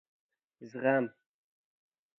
[0.69, 1.05] زغم....